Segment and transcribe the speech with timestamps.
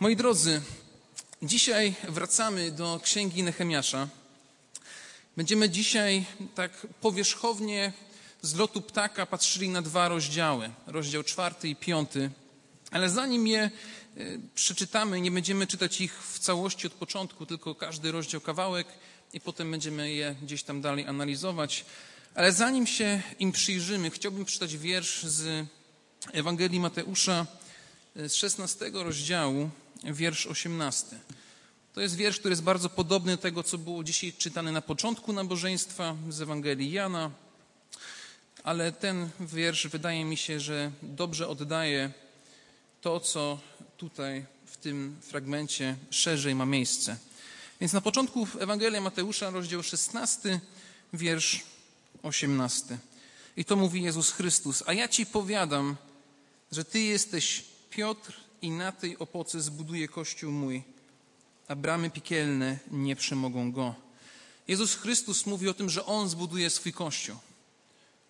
[0.00, 0.60] Moi drodzy,
[1.42, 4.08] dzisiaj wracamy do księgi Nehemiasza.
[5.36, 6.24] Będziemy dzisiaj
[6.54, 7.92] tak powierzchownie
[8.42, 12.30] z lotu ptaka patrzyli na dwa rozdziały, rozdział czwarty i piąty.
[12.90, 13.70] Ale zanim je
[14.16, 18.86] y, przeczytamy, nie będziemy czytać ich w całości od początku, tylko każdy rozdział kawałek
[19.32, 21.84] i potem będziemy je gdzieś tam dalej analizować.
[22.34, 25.66] Ale zanim się im przyjrzymy, chciałbym przeczytać wiersz z
[26.32, 27.46] Ewangelii Mateusza
[28.16, 29.70] y, z 16 rozdziału,
[30.04, 31.18] wiersz 18.
[31.94, 35.32] To jest wiersz, który jest bardzo podobny do tego, co było dzisiaj czytane na początku
[35.32, 37.30] nabożeństwa z Ewangelii Jana,
[38.64, 42.12] ale ten wiersz wydaje mi się, że dobrze oddaje
[43.00, 43.58] to, co
[43.96, 47.16] tutaj w tym fragmencie szerzej ma miejsce.
[47.80, 50.60] Więc na początku Ewangelia Mateusza, rozdział 16,
[51.12, 51.62] wiersz
[52.22, 52.98] 18.
[53.56, 54.82] I to mówi Jezus Chrystus.
[54.86, 55.96] A ja ci powiadam,
[56.72, 60.82] że ty jesteś Piotr i na tej opoce zbuduję kościół mój,
[61.68, 63.94] a bramy piekielne nie przemogą go.
[64.68, 67.36] Jezus Chrystus mówi o tym, że On zbuduje swój kościół.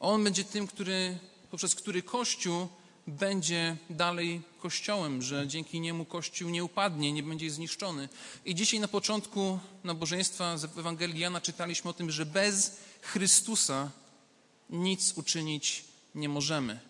[0.00, 1.18] On będzie tym, który,
[1.50, 2.68] poprzez który kościół
[3.06, 8.08] będzie dalej kościołem, że dzięki niemu kościół nie upadnie, nie będzie zniszczony.
[8.44, 13.90] I dzisiaj na początku nabożeństwa z Ewangelii Jana czytaliśmy o tym, że bez Chrystusa
[14.70, 16.87] nic uczynić nie możemy.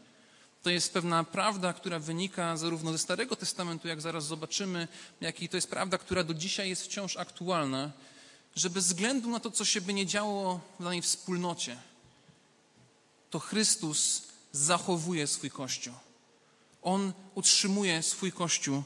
[0.68, 4.88] To jest pewna prawda, która wynika zarówno ze Starego Testamentu, jak zaraz zobaczymy,
[5.20, 7.92] jak i to jest prawda, która do dzisiaj jest wciąż aktualna,
[8.56, 11.76] że bez względu na to, co się by nie działo w danej wspólnocie,
[13.30, 15.94] to Chrystus zachowuje swój Kościół.
[16.82, 18.82] On utrzymuje swój Kościół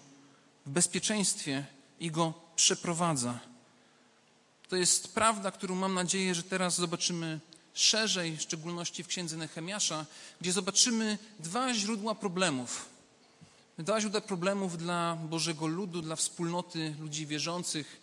[0.67, 1.67] w bezpieczeństwie
[2.01, 3.41] i go przeprowadza.
[4.69, 7.41] To jest prawda, którą mam nadzieję, że teraz zobaczymy
[7.75, 10.07] szerzej, w szczególności w księdze Nehemiasza,
[10.41, 12.89] gdzie zobaczymy dwa źródła problemów.
[13.79, 18.01] Dwa źródła problemów dla Bożego ludu, dla wspólnoty ludzi wierzących.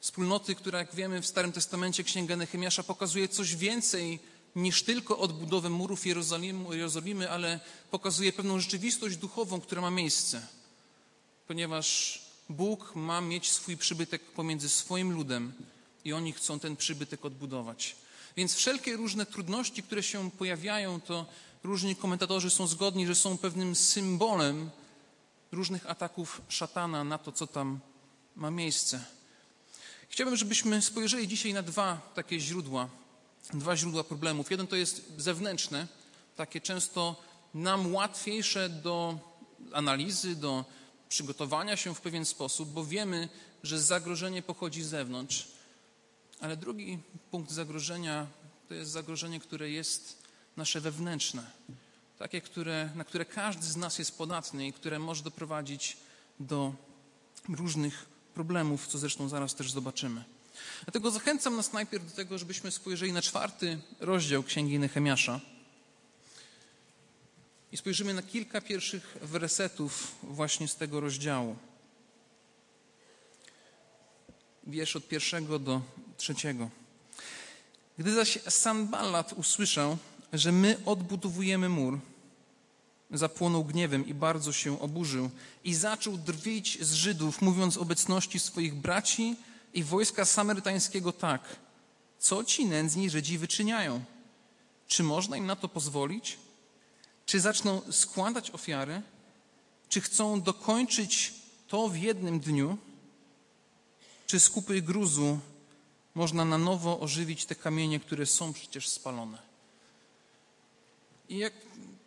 [0.00, 4.18] Wspólnoty, która, jak wiemy, w Starym Testamencie księga Nehemiasza pokazuje coś więcej
[4.56, 7.60] niż tylko odbudowę murów Jerozolimy, ale
[7.90, 10.46] pokazuje pewną rzeczywistość duchową, która ma miejsce.
[11.46, 15.52] Ponieważ Bóg ma mieć swój przybytek pomiędzy swoim ludem
[16.04, 17.96] i oni chcą ten przybytek odbudować.
[18.36, 21.26] Więc wszelkie różne trudności, które się pojawiają, to
[21.64, 24.70] różni komentatorzy są zgodni, że są pewnym symbolem
[25.52, 27.80] różnych ataków szatana na to, co tam
[28.36, 29.04] ma miejsce.
[30.08, 32.88] Chciałbym, żebyśmy spojrzeli dzisiaj na dwa takie źródła,
[33.54, 34.50] dwa źródła problemów.
[34.50, 35.86] Jeden to jest zewnętrzne,
[36.36, 37.16] takie często
[37.54, 39.18] nam łatwiejsze do
[39.72, 40.64] analizy, do
[41.08, 43.28] przygotowania się w pewien sposób, bo wiemy,
[43.62, 45.55] że zagrożenie pochodzi z zewnątrz.
[46.40, 46.98] Ale drugi
[47.30, 48.26] punkt zagrożenia
[48.68, 50.22] to jest zagrożenie, które jest
[50.56, 51.50] nasze wewnętrzne,
[52.18, 55.96] takie, które, na które każdy z nas jest podatny i które może doprowadzić
[56.40, 56.74] do
[57.48, 60.24] różnych problemów, co zresztą zaraz też zobaczymy.
[60.84, 65.40] Dlatego zachęcam nas najpierw do tego, żebyśmy spojrzeli na czwarty rozdział Księgi Nehemiasza
[67.72, 71.56] i spojrzymy na kilka pierwszych wersetów właśnie z tego rozdziału.
[74.66, 75.82] Wiersz od pierwszego do
[76.16, 76.70] trzeciego.
[77.98, 79.96] Gdy zaś Sanballat usłyszał,
[80.32, 81.98] że my odbudowujemy mur,
[83.10, 85.30] zapłonął gniewem i bardzo się oburzył
[85.64, 89.36] i zaczął drwić z Żydów, mówiąc obecności swoich braci
[89.74, 91.56] i wojska samarytańskiego tak.
[92.18, 94.04] Co ci nędzni Żydzi wyczyniają?
[94.88, 96.38] Czy można im na to pozwolić?
[97.26, 99.02] Czy zaczną składać ofiary?
[99.88, 101.34] Czy chcą dokończyć
[101.68, 102.78] to w jednym dniu?
[104.26, 105.38] Czy z kupy gruzu
[106.16, 109.38] można na nowo ożywić te kamienie, które są przecież spalone?
[111.28, 111.52] I jak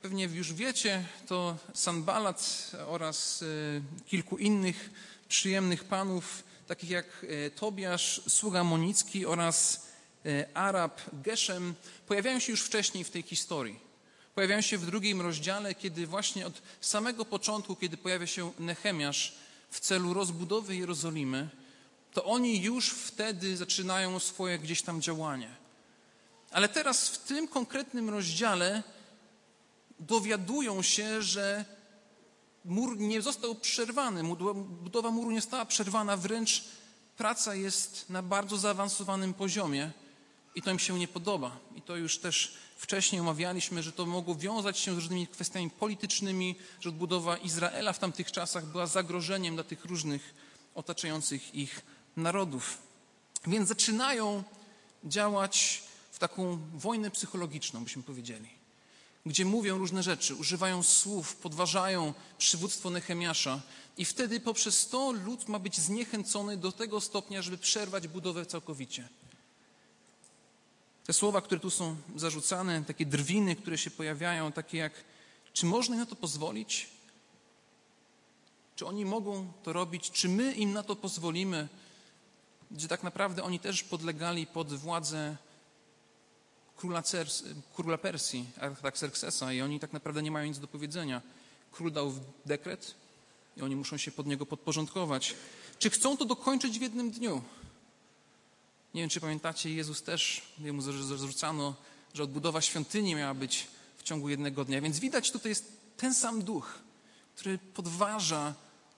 [0.01, 4.89] pewnie już wiecie, to Sanbalat oraz y, kilku innych
[5.27, 9.87] przyjemnych panów, takich jak y, Tobiasz, sługa Monicki oraz
[10.25, 11.75] y, Arab Geszem,
[12.07, 13.79] pojawiają się już wcześniej w tej historii.
[14.35, 19.35] Pojawiają się w drugim rozdziale, kiedy właśnie od samego początku, kiedy pojawia się Nehemiasz
[19.69, 21.49] w celu rozbudowy Jerozolimy,
[22.13, 25.55] to oni już wtedy zaczynają swoje gdzieś tam działanie.
[26.51, 28.83] Ale teraz w tym konkretnym rozdziale
[29.99, 31.65] dowiadują się, że
[32.65, 34.23] mur nie został przerwany,
[34.83, 36.63] budowa muru nie została przerwana, wręcz
[37.17, 39.91] praca jest na bardzo zaawansowanym poziomie
[40.55, 41.59] i to im się nie podoba.
[41.75, 46.55] I to już też wcześniej omawialiśmy, że to mogło wiązać się z różnymi kwestiami politycznymi,
[46.81, 50.33] że odbudowa Izraela w tamtych czasach była zagrożeniem dla tych różnych
[50.75, 51.81] otaczających ich
[52.17, 52.77] narodów.
[53.47, 54.43] Więc zaczynają
[55.03, 58.49] działać w taką wojnę psychologiczną, byśmy powiedzieli.
[59.25, 63.61] gdzie mówią różne rzeczy, używają słów, podważają przywództwo Nehemiasza.
[63.97, 69.07] I wtedy poprzez to lud ma być zniechęcony do tego stopnia, żeby przerwać budowę całkowicie.
[71.05, 74.93] Te słowa, które tu są zarzucane, takie drwiny, które się pojawiają, takie jak
[75.53, 76.87] czy można im na to pozwolić?
[78.75, 80.11] Czy oni mogą to robić?
[80.11, 81.67] Czy my im na to pozwolimy?
[82.71, 85.37] Gdzie tak naprawdę oni też podlegali pod władzę
[86.77, 87.43] króla, Cers,
[87.75, 91.21] króla Persji, Artaxerxesa i oni tak naprawdę nie mają nic do powiedzenia.
[91.71, 92.13] Król dał
[92.45, 92.95] dekret
[93.57, 95.35] i oni muszą się pod niego podporządkować.
[95.79, 97.41] Czy chcą to dokończyć w jednym dniu?
[98.93, 101.75] Nie wiem, czy pamiętacie, Jezus też, jemu zarzucano,
[102.13, 103.67] że odbudowa świątyni miała być
[103.97, 104.81] w ciągu jednego dnia.
[104.81, 106.79] Więc widać, tutaj jest ten sam duch,
[107.35, 108.53] który podważa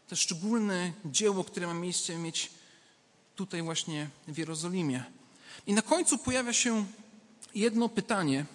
[0.08, 2.52] to szczególne dzieło, które ma miejsce mieć
[3.36, 5.04] tutaj właśnie w Jerozolimie.
[5.68, 6.86] I na końcu pojawia się
[7.56, 8.46] jedno pytanie,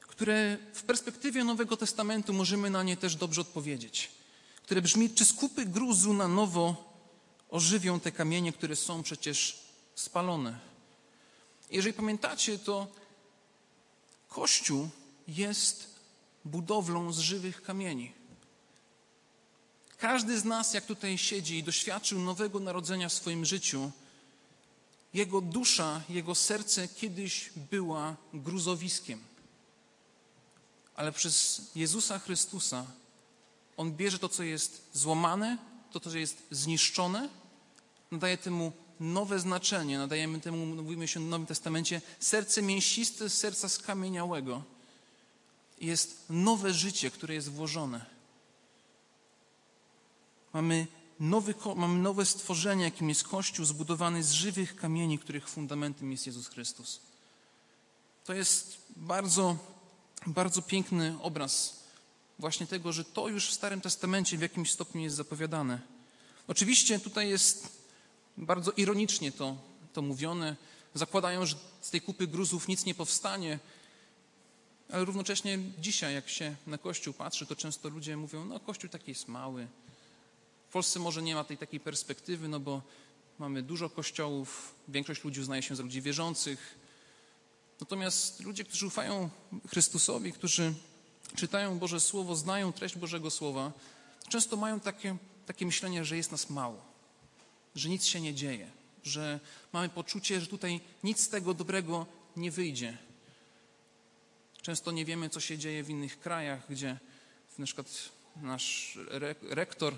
[0.00, 4.10] które w perspektywie Nowego Testamentu możemy na nie też dobrze odpowiedzieć.
[4.62, 6.94] Które brzmi, czy skupy gruzu na nowo
[7.50, 9.58] ożywią te kamienie, które są przecież
[9.94, 10.58] spalone?
[11.70, 12.86] Jeżeli pamiętacie, to
[14.28, 14.88] Kościół
[15.28, 15.94] jest
[16.44, 18.19] budowlą z żywych kamieni.
[20.00, 23.90] Każdy z nas, jak tutaj siedzi i doświadczył nowego narodzenia w swoim życiu,
[25.14, 29.20] jego dusza, jego serce kiedyś była gruzowiskiem.
[30.96, 32.86] Ale przez Jezusa Chrystusa
[33.76, 35.58] On bierze to, co jest złamane,
[35.92, 37.28] to, co jest zniszczone,
[38.10, 43.68] nadaje temu nowe znaczenie, nadajemy temu, mówimy się w Nowym Testamencie, serce mięsiste z serca
[43.68, 44.62] skamieniałego.
[45.80, 48.06] Jest nowe życie, które jest włożone.
[50.52, 50.86] Mamy,
[51.20, 56.48] nowy, mamy nowe stworzenie, jakim jest Kościół, zbudowany z żywych kamieni, których fundamentem jest Jezus
[56.48, 57.00] Chrystus.
[58.24, 59.56] To jest bardzo,
[60.26, 61.80] bardzo piękny obraz
[62.40, 65.80] właśnie tego, że to już w Starym Testamencie w jakimś stopniu jest zapowiadane.
[66.48, 67.68] Oczywiście tutaj jest
[68.36, 69.56] bardzo ironicznie to,
[69.92, 70.56] to mówione.
[70.94, 73.58] Zakładają, że z tej kupy gruzów nic nie powstanie,
[74.92, 79.10] ale równocześnie dzisiaj, jak się na Kościół patrzy, to często ludzie mówią, no Kościół taki
[79.10, 79.66] jest mały,
[80.70, 82.82] w Polsce może nie ma tej takiej perspektywy, no bo
[83.38, 86.78] mamy dużo kościołów, większość ludzi uznaje się za ludzi wierzących.
[87.80, 89.30] Natomiast ludzie, którzy ufają
[89.68, 90.74] Chrystusowi, którzy
[91.36, 93.72] czytają Boże Słowo, znają treść Bożego Słowa,
[94.28, 96.82] często mają takie, takie myślenie, że jest nas mało,
[97.74, 98.70] że nic się nie dzieje,
[99.02, 99.40] że
[99.72, 102.06] mamy poczucie, że tutaj nic z tego dobrego
[102.36, 102.98] nie wyjdzie.
[104.62, 106.98] Często nie wiemy, co się dzieje w innych krajach, gdzie
[107.58, 107.86] na przykład
[108.36, 108.98] nasz
[109.42, 109.94] rektor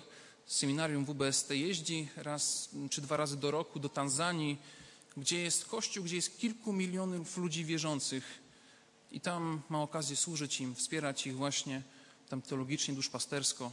[0.47, 4.59] seminarium WBST jeździ raz czy dwa razy do roku do Tanzanii,
[5.17, 8.43] gdzie jest kościół, gdzie jest kilku milionów ludzi wierzących
[9.11, 11.83] i tam ma okazję służyć im, wspierać ich właśnie
[12.29, 13.71] tam teologicznie, duszpastersko.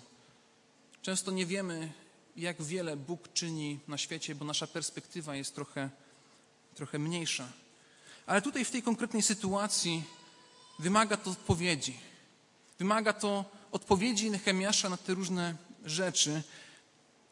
[1.02, 1.92] Często nie wiemy,
[2.36, 5.90] jak wiele Bóg czyni na świecie, bo nasza perspektywa jest trochę,
[6.76, 7.52] trochę mniejsza.
[8.26, 10.04] Ale tutaj w tej konkretnej sytuacji
[10.80, 11.98] wymaga to odpowiedzi.
[12.80, 15.56] Wymaga to odpowiedzi Nehemiasza na te różne
[15.86, 16.42] rzeczy.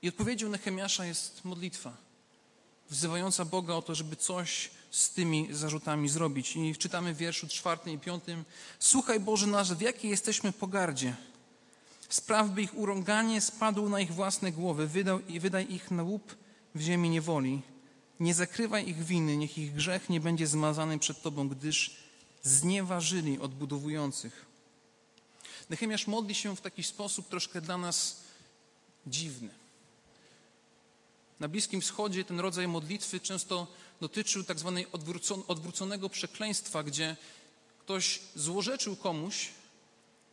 [0.02, 1.98] I odpowiedzią Nehemiasza jest modlitwa,
[2.90, 6.56] wzywająca Boga o to, żeby coś z tymi zarzutami zrobić.
[6.56, 8.46] I czytamy w wierszu czwartym i piątym.
[8.80, 11.16] Słuchaj Boże nasz, w jakiej jesteśmy pogardzie.
[12.10, 14.88] Spraw, by ich urąganie spadło na ich własne głowy.
[14.88, 16.36] Wydał, i wydaj ich na łup
[16.76, 17.62] w ziemi niewoli.
[18.20, 21.98] Nie zakrywaj ich winy, niech ich grzech nie będzie zmazany przed Tobą, gdyż
[22.44, 24.46] znieważyli odbudowujących.
[25.70, 28.27] Nehemiasz modli się w taki sposób troszkę dla nas
[29.08, 29.50] dziwny.
[31.40, 33.68] Na Bliskim Wschodzie ten rodzaj modlitwy często
[34.02, 34.88] dotyczył tak zwanej
[35.48, 37.16] odwróconego przekleństwa, gdzie
[37.80, 39.50] ktoś złorzeczył komuś,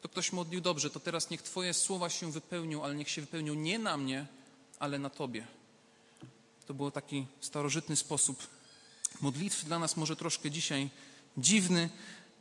[0.02, 3.54] to ktoś modlił dobrze, to teraz niech Twoje słowa się wypełnią, ale niech się wypełnią
[3.54, 4.26] nie na mnie,
[4.78, 5.46] ale na Tobie.
[6.66, 8.46] To był taki starożytny sposób
[9.20, 10.90] modlitwy, dla nas może troszkę dzisiaj
[11.38, 11.90] dziwny,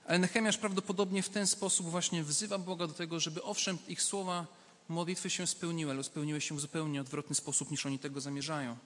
[0.08, 4.48] ale Nehemiasz prawdopodobnie w ten sposób właśnie wzywa Boga do tego, żeby owszem ich słowa
[4.90, 8.78] modlitwy się spełniły, ale spełniły się w zupełnie odwrotny sposób niż oni tego zamierzają.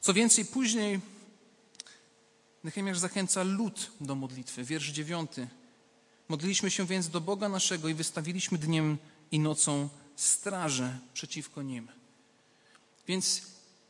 [0.00, 1.00] Co więcej, później
[2.64, 4.64] Nehemiasz zachęca lud do modlitwy.
[4.64, 5.48] Wiersz dziewiąty.
[6.28, 8.98] Modliliśmy się więc do Boga naszego i wystawiliśmy dniem
[9.30, 11.88] i nocą straże przeciwko nim.
[13.06, 13.42] Więc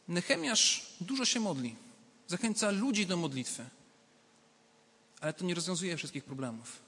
[0.08, 1.76] Nehemiasz dużo się modli.
[2.28, 3.64] Zachęca ludzi do modlitwy.
[5.20, 6.82] Ale to nie rozwiązuje wszystkich problemów.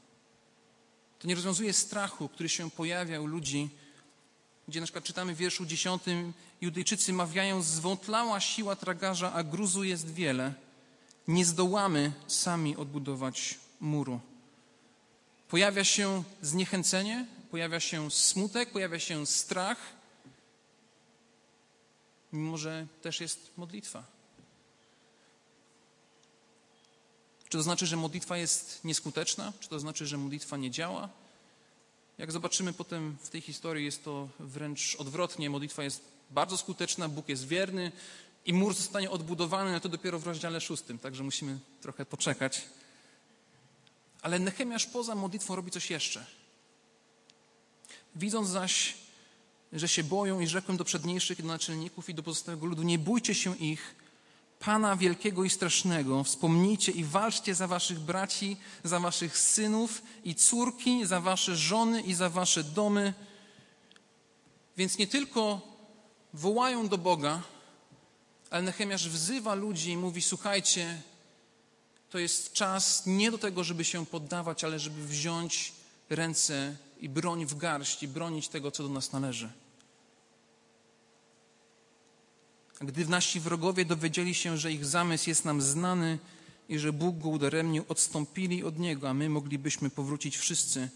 [1.18, 3.71] To nie rozwiązuje strachu, który się pojawia u ludzi,
[4.68, 10.14] gdzie na przykład czytamy w wierszu dziesiątym Judejczycy mawiają, zwątlała siła tragarza, a gruzu jest
[10.14, 10.54] wiele.
[11.28, 14.21] Nie zdołamy sami odbudować muru.
[15.49, 19.78] Pojawia się zniechęcenie, pojawia się smutek, pojawia się strach,
[22.33, 24.04] mimo że też jest modlitwa.
[27.44, 29.52] Czy to znaczy, że modlitwa jest nieskuteczna?
[29.61, 31.09] Czy to znaczy, że modlitwa nie działa?
[32.18, 35.50] Jak zobaczymy potem w tej historii, jest to wręcz odwrotnie.
[35.50, 37.92] Modlitwa jest bardzo skuteczna, Bóg jest wierny
[38.47, 42.62] i mur zostanie odbudowany, ale to dopiero w rozdziale szóstym, także musimy trochę poczekać.
[44.23, 46.26] Ale Nechemiasz poza modlitwą robi coś jeszcze.
[48.16, 48.94] Widząc zaś,
[49.73, 53.35] że się boją i rzekłem do przedniejszych, do naczelników i do pozostałego ludu, nie bójcie
[53.35, 53.94] się ich,
[54.64, 61.06] Pana wielkiego i strasznego, wspomnijcie i walczcie za waszych braci, za waszych synów i córki,
[61.06, 63.14] za wasze żony i za wasze domy.
[64.76, 65.61] Więc nie tylko
[66.35, 67.42] wołają do Boga,
[68.50, 71.02] ale Nechemiasz wzywa ludzi i mówi: Słuchajcie,
[72.11, 75.73] to jest czas nie do tego, żeby się poddawać, ale żeby wziąć
[76.11, 79.50] ręce i broń w garść i bronić tego, co do nas należy.
[82.68, 86.18] A gdy nasi wrogowie dowiedzieli się, że ich zamysł jest nam znany
[86.68, 90.88] i że Bóg go udaremnił, odstąpili od niego, a my moglibyśmy powrócić wszyscy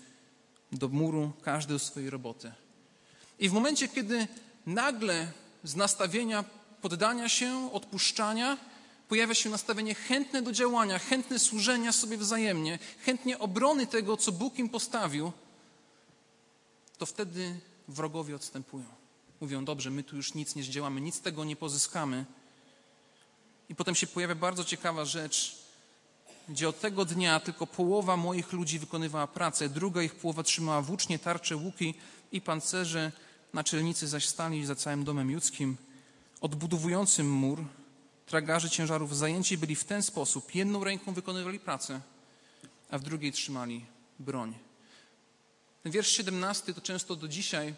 [0.73, 2.52] do muru, każdy do swojej roboty.
[3.38, 4.28] I w momencie, kiedy
[4.66, 5.33] nagle
[5.64, 6.45] z nastawienia
[6.83, 8.57] poddania się, odpuszczania,
[9.09, 14.59] pojawia się nastawienie chętne do działania, chętne służenia sobie wzajemnie, chętnie obrony tego, co Bóg
[14.59, 15.33] im postawił,
[16.99, 18.85] to wtedy wrogowie odstępują.
[19.40, 22.25] Mówią, dobrze, my tu już nic nie zdziałamy, nic z tego nie pozyskamy.
[23.68, 25.57] I potem się pojawia bardzo ciekawa rzecz,
[26.49, 31.18] gdzie od tego dnia tylko połowa moich ludzi wykonywała pracę, druga ich połowa trzymała włócznie,
[31.18, 31.95] tarcze, łuki
[32.33, 33.12] i pancerze,
[33.54, 35.76] naczelnicy zaś stali za całym domem judzkim,
[36.40, 37.64] odbudowującym mur.
[38.26, 40.54] Tragarze ciężarów zajęci byli w ten sposób.
[40.54, 42.00] Jedną ręką wykonywali pracę,
[42.90, 43.85] a w drugiej trzymali
[44.18, 44.54] broń.
[45.83, 47.75] Ten wiersz 17 to często do dzisiaj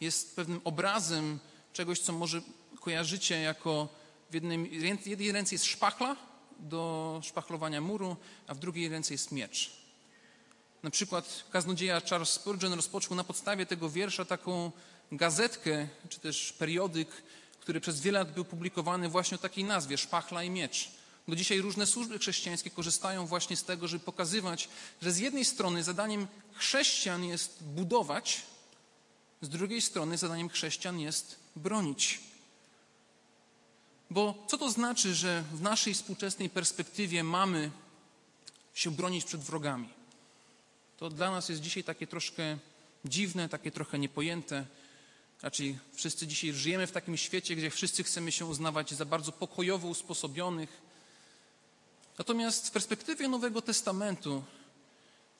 [0.00, 1.38] jest pewnym obrazem
[1.72, 2.42] czegoś, co może
[2.80, 3.88] kojarzycie jako
[4.30, 4.70] w jednej,
[5.06, 6.16] jednej ręce jest szpachla
[6.58, 9.70] do szpachlowania muru, a w drugiej ręce jest miecz.
[10.82, 14.72] Na przykład kaznodzieja Charles Spurgeon rozpoczął na podstawie tego wiersza taką
[15.12, 17.08] gazetkę, czy też periodyk,
[17.60, 20.90] który przez wiele lat był publikowany właśnie o takiej nazwie Szpachla i Miecz.
[21.28, 24.68] Do dzisiaj różne służby chrześcijańskie korzystają właśnie z tego, żeby pokazywać,
[25.02, 28.42] że z jednej strony zadaniem chrześcijan jest budować,
[29.40, 32.20] z drugiej strony zadaniem chrześcijan jest bronić.
[34.10, 37.70] Bo co to znaczy, że w naszej współczesnej perspektywie mamy
[38.74, 39.88] się bronić przed wrogami?
[40.96, 42.58] To dla nas jest dzisiaj takie troszkę
[43.04, 44.66] dziwne, takie trochę niepojęte.
[45.42, 49.88] Raczej wszyscy dzisiaj żyjemy w takim świecie, gdzie wszyscy chcemy się uznawać za bardzo pokojowo
[49.88, 50.82] usposobionych.
[52.18, 54.42] Natomiast w perspektywie Nowego Testamentu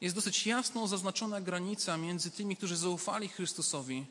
[0.00, 4.06] jest dosyć jasno zaznaczona granica między tymi, którzy zaufali Chrystusowi,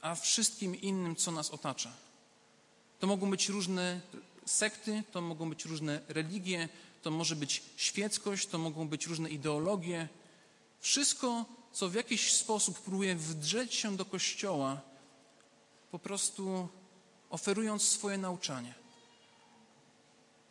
[0.00, 1.92] a wszystkim innym, co nas otacza.
[2.98, 4.00] To mogą być różne
[4.46, 6.68] sekty, to mogą być różne religie,
[7.02, 10.08] to może być świeckość, to mogą być różne ideologie.
[10.80, 14.80] Wszystko, co w jakiś sposób próbuje wdrzeć się do Kościoła,
[15.90, 16.68] po prostu
[17.30, 18.74] oferując swoje nauczanie.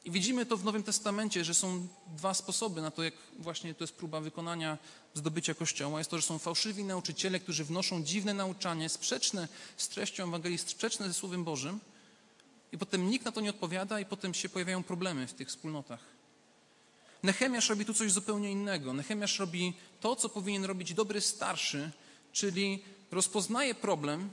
[0.05, 3.83] I widzimy to w Nowym Testamencie, że są dwa sposoby na to, jak właśnie to
[3.83, 4.77] jest próba wykonania
[5.13, 5.99] zdobycia Kościoła.
[5.99, 9.47] Jest to, że są fałszywi nauczyciele, którzy wnoszą dziwne nauczanie, sprzeczne
[9.77, 11.79] z treścią Ewangelii, sprzeczne ze Słowem Bożym.
[12.71, 15.99] I potem nikt na to nie odpowiada i potem się pojawiają problemy w tych wspólnotach.
[17.23, 18.93] Nechemiasz robi tu coś zupełnie innego.
[18.93, 21.91] Nechemiasz robi to, co powinien robić dobry starszy,
[22.31, 24.29] czyli rozpoznaje problem,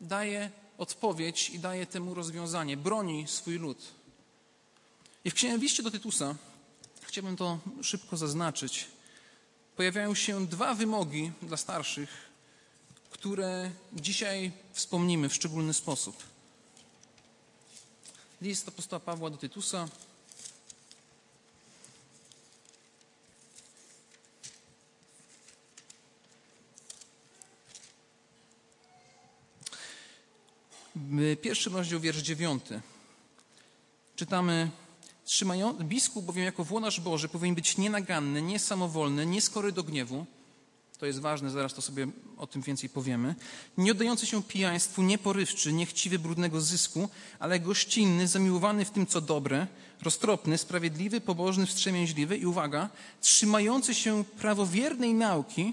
[0.00, 3.95] daje odpowiedź i daje temu rozwiązanie, broni swój lud.
[5.26, 6.34] I w księdze liście do Tytusa,
[7.02, 8.86] chciałbym to szybko zaznaczyć,
[9.76, 12.10] pojawiają się dwa wymogi dla starszych,
[13.10, 16.22] które dzisiaj wspomnimy w szczególny sposób.
[18.42, 19.88] List apostoła Pawła do Tytusa,
[31.42, 32.80] Pierwszy rozdział, wiersz dziewiąty.
[34.16, 34.70] Czytamy
[35.26, 40.26] Trzymają, biskup bowiem jako włonarz Boży powinien być nienaganny, niesamowolny, nieskory do gniewu.
[40.98, 42.06] To jest ważne, zaraz to sobie
[42.36, 43.34] o tym więcej powiemy.
[43.78, 49.66] Nie oddający się pijaństwu, nieporywczy, niechciwy brudnego zysku, ale gościnny, zamiłowany w tym, co dobre,
[50.02, 52.88] roztropny, sprawiedliwy, pobożny, wstrzemięźliwy i uwaga,
[53.20, 55.72] trzymający się prawowiernej nauki,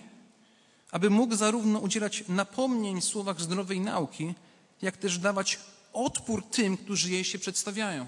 [0.92, 4.34] aby mógł zarówno udzielać napomnień w słowach zdrowej nauki,
[4.82, 5.60] jak też dawać
[5.94, 8.06] odpór tym, którzy jej się przedstawiają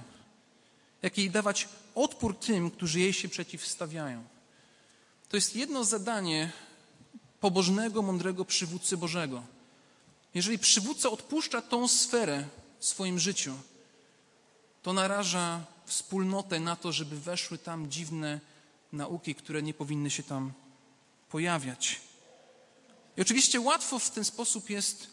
[1.05, 4.23] jak jej dawać odpór tym, którzy jej się przeciwstawiają.
[5.29, 6.51] To jest jedno zadanie
[7.39, 9.43] pobożnego, mądrego przywódcy Bożego.
[10.33, 12.47] Jeżeli przywódca odpuszcza tą sferę
[12.79, 13.53] w swoim życiu,
[14.83, 18.39] to naraża wspólnotę na to, żeby weszły tam dziwne
[18.91, 20.53] nauki, które nie powinny się tam
[21.29, 22.01] pojawiać.
[23.17, 25.07] I oczywiście łatwo w ten sposób jest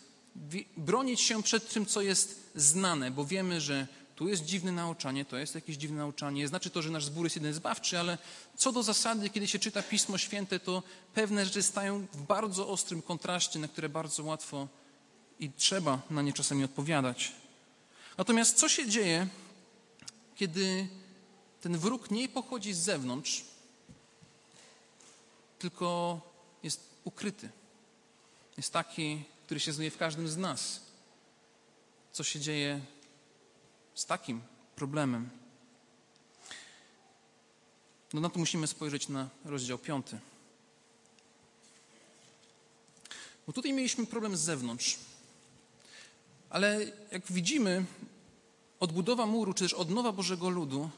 [0.77, 5.37] bronić się przed tym, co jest znane, bo wiemy, że tu jest dziwne nauczanie, to
[5.37, 6.49] jest jakieś dziwne nauczanie.
[6.49, 8.19] Znaczy to, że nasz zbór jest jeden zbawczy, ale
[8.57, 10.83] co do zasady, kiedy się czyta Pismo Święte, to
[11.15, 14.69] pewne rzeczy stają w bardzo ostrym kontraście, na które bardzo łatwo
[15.41, 17.33] i trzeba na nie czasami odpowiadać.
[18.19, 19.27] Natomiast co się dzieje,
[20.35, 20.89] kiedy
[21.61, 23.45] ten wróg nie pochodzi z zewnątrz,
[25.59, 26.21] tylko
[26.63, 27.49] jest ukryty?
[28.57, 30.81] Jest taki, który się znajduje w każdym z nas.
[32.13, 32.81] Co się dzieje
[33.95, 34.41] z takim
[34.77, 35.31] problemem?
[38.13, 40.19] No na to musimy spojrzeć na rozdział piąty.
[43.47, 44.99] Bo tutaj mieliśmy problem z zewnątrz.
[46.51, 47.85] Ale jak widzimy,
[48.81, 50.91] odbudowa muru, czy też odnowa Bożego Ludu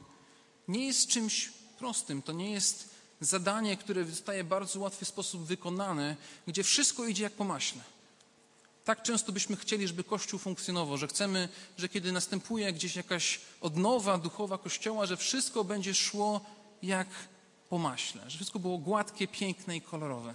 [0.68, 2.22] nie jest czymś prostym.
[2.22, 7.32] To nie jest zadanie, które zostaje w bardzo łatwy sposób wykonane, gdzie wszystko idzie jak
[7.32, 7.93] po maśle.
[8.84, 11.48] Tak często byśmy chcieli, żeby Kościół funkcjonował, że chcemy,
[11.78, 16.40] że kiedy następuje gdzieś jakaś odnowa duchowa Kościoła, że wszystko będzie szło
[16.82, 17.08] jak
[17.68, 20.34] po maśle, że wszystko było gładkie, piękne i kolorowe.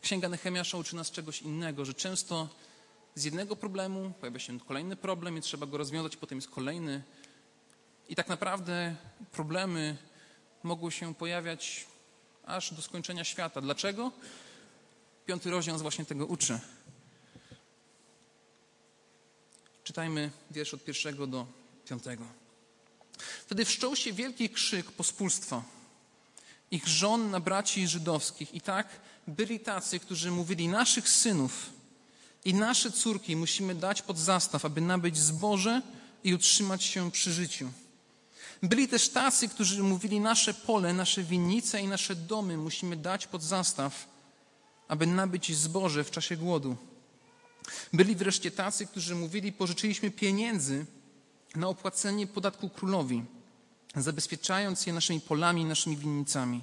[0.00, 2.48] Księga Nehemiasza uczy nas czegoś innego, że często
[3.14, 7.02] z jednego problemu pojawia się kolejny problem i trzeba go rozwiązać, potem jest kolejny.
[8.08, 8.96] I tak naprawdę
[9.32, 9.96] problemy
[10.62, 11.86] mogły się pojawiać
[12.46, 13.60] aż do skończenia świata.
[13.60, 14.12] Dlaczego?
[15.26, 16.60] Piąty rozdział właśnie tego uczy.
[19.84, 21.46] Czytajmy wiersz od pierwszego do
[21.88, 22.24] piątego.
[23.46, 25.62] Wtedy wszczął się wielki krzyk pospólstwa
[26.70, 28.54] ich żon na braci żydowskich.
[28.54, 28.88] I tak
[29.28, 31.70] byli tacy, którzy mówili, naszych synów
[32.44, 35.82] i nasze córki musimy dać pod zastaw, aby nabyć zboże
[36.24, 37.70] i utrzymać się przy życiu.
[38.62, 43.42] Byli też tacy, którzy mówili, nasze pole, nasze winnice i nasze domy musimy dać pod
[43.42, 44.08] zastaw,
[44.88, 46.76] aby nabyć zboże w czasie głodu.
[47.92, 50.86] Byli wreszcie tacy, którzy mówili, pożyczyliśmy pieniędzy
[51.54, 53.24] na opłacenie podatku królowi,
[53.96, 56.62] zabezpieczając je naszymi polami, naszymi winnicami.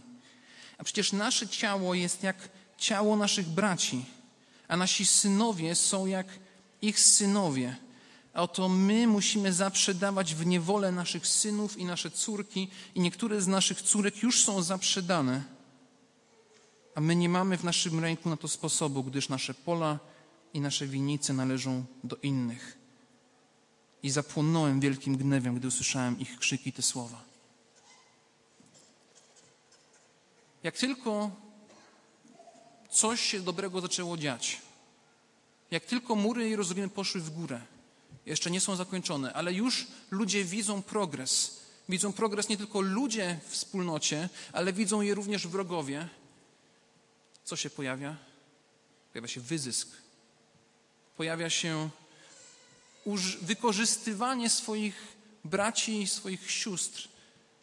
[0.77, 4.05] A przecież nasze ciało jest jak ciało naszych braci,
[4.67, 6.27] a nasi synowie są jak
[6.81, 7.75] ich synowie.
[8.33, 13.47] A oto my musimy zaprzedawać w niewolę naszych synów i nasze córki, i niektóre z
[13.47, 15.43] naszych córek już są zaprzedane.
[16.95, 19.99] A my nie mamy w naszym ręku na to sposobu, gdyż nasze pola
[20.53, 22.77] i nasze winnice należą do innych.
[24.03, 27.23] I zapłonąłem wielkim gniewem, gdy usłyszałem ich krzyki te słowa.
[30.63, 31.31] Jak tylko
[32.91, 34.61] coś się dobrego zaczęło dziać,
[35.71, 37.61] jak tylko mury Jerozolimy poszły w górę,
[38.25, 41.61] jeszcze nie są zakończone, ale już ludzie widzą progres.
[41.89, 46.09] Widzą progres nie tylko ludzie w wspólnocie, ale widzą je również wrogowie.
[47.43, 48.17] Co się pojawia?
[49.13, 50.00] Pojawia się wyzysk.
[51.21, 51.89] Pojawia się
[53.41, 54.95] wykorzystywanie swoich
[55.45, 57.07] braci swoich sióstr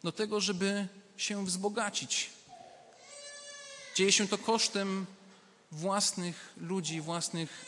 [0.03, 2.29] do tego, żeby się wzbogacić.
[3.95, 5.05] Dzieje się to kosztem
[5.71, 7.65] własnych ludzi, własnych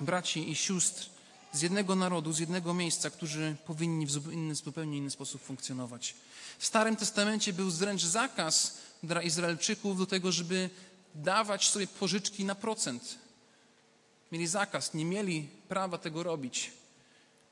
[0.00, 1.08] braci i sióstr
[1.52, 6.14] z jednego narodu, z jednego miejsca, którzy powinni w inny, zupełnie inny sposób funkcjonować.
[6.58, 10.70] W Starym Testamencie był wręcz zakaz dla Izraelczyków do tego, żeby
[11.14, 13.23] dawać sobie pożyczki na procent.
[14.34, 16.70] Mieli zakaz, nie mieli prawa tego robić.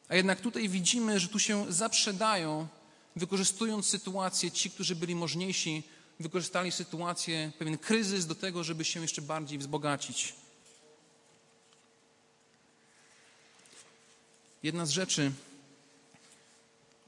[0.08, 2.66] A jednak tutaj widzimy, że tu się zaprzedają,
[3.16, 5.82] wykorzystując sytuację, ci, którzy byli możniejsi,
[6.20, 10.34] wykorzystali sytuację, pewien kryzys do tego, żeby się jeszcze bardziej wzbogacić.
[14.62, 15.32] Jedna z rzeczy,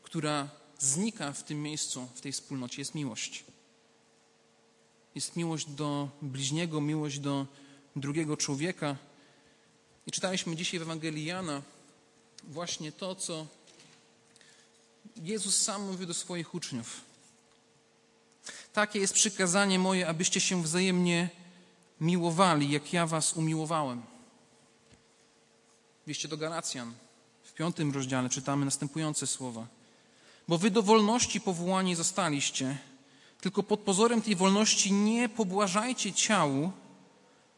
[0.02, 3.44] która znika w tym miejscu, w tej wspólnocie, jest miłość.
[5.14, 7.46] Jest miłość do bliźniego, miłość do
[7.96, 8.96] drugiego człowieka.
[10.06, 11.62] I czytaliśmy dzisiaj w Ewangelii Jana
[12.44, 13.46] właśnie to, co
[15.16, 17.00] Jezus sam mówił do swoich uczniów.
[18.72, 21.28] Takie jest przykazanie moje, abyście się wzajemnie
[22.00, 24.02] miłowali, jak ja was umiłowałem.
[26.06, 26.92] Wieście do Galacjan,
[27.44, 29.66] w piątym rozdziale czytamy następujące słowa.
[30.48, 32.78] Bo wy do wolności powołani zostaliście,
[33.40, 36.72] tylko pod pozorem tej wolności nie pobłażajcie ciału,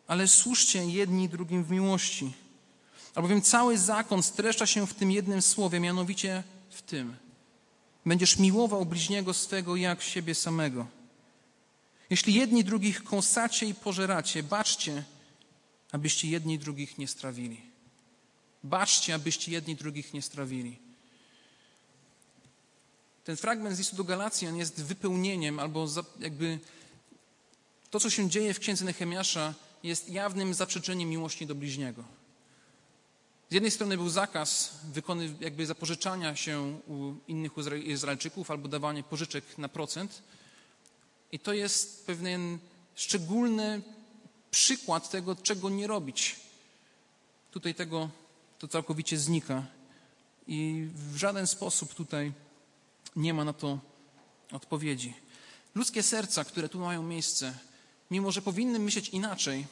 [0.07, 2.33] ale służcie jedni drugim w miłości.
[3.15, 7.17] Albowiem cały zakon streszcza się w tym jednym słowie, mianowicie w tym.
[8.07, 10.87] Będziesz miłował bliźniego swego jak siebie samego.
[12.11, 15.05] Jeśli jedni drugich kąsacie i pożeracie, baczcie,
[15.93, 17.61] abyście jedni drugich nie strawili.
[18.65, 20.79] Baczcie, abyście jedni drugich nie strawili.
[23.25, 25.89] Ten fragment z listu do Galacjan jest wypełnieniem albo
[26.21, 26.59] jakby
[27.91, 32.05] to, co się dzieje w księdze Nehemiasza, jest jawnym zaprzeczeniem miłości do bliźniego.
[33.51, 37.53] Z jednej strony był zakaz wykony, jakby zapożyczania się u innych
[37.85, 40.23] Izraelczyków albo dawanie pożyczek na procent.
[41.33, 42.59] I to jest pewien
[42.95, 43.83] szczególny
[44.51, 46.37] przykład tego, czego nie robić.
[47.51, 48.11] Tutaj tego
[48.59, 49.67] to całkowicie znika.
[50.47, 52.33] I w żaden sposób tutaj
[53.17, 53.79] nie ma na to
[54.53, 55.15] odpowiedzi.
[55.75, 57.59] Ludzkie serca, które tu mają miejsce,
[58.11, 59.67] mimo że powinny myśleć inaczej,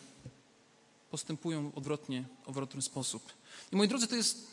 [1.10, 3.32] postępują odwrotnie, w odwrotny sposób.
[3.72, 4.46] I moi drodzy, to jest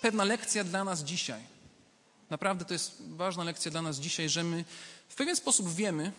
[0.00, 1.42] pewna lekcja dla nas dzisiaj.
[2.30, 4.64] Naprawdę to jest ważna lekcja dla nas dzisiaj, że my
[5.08, 6.12] w pewien sposób wiemy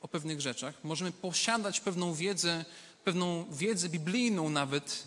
[0.00, 2.64] o pewnych rzeczach, możemy posiadać pewną wiedzę,
[3.04, 5.06] pewną wiedzę biblijną nawet,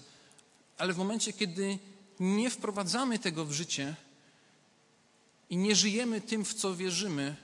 [0.77, 1.79] ale w momencie, kiedy
[2.19, 3.95] nie wprowadzamy tego w życie
[5.49, 7.35] i nie żyjemy tym, w co wierzymy,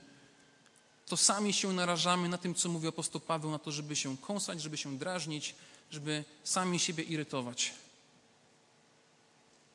[1.06, 4.62] to sami się narażamy na tym, co mówi apostoł Paweł, na to, żeby się kąsać,
[4.62, 5.56] żeby się drażnić,
[5.92, 7.74] żeby sami siebie irytować.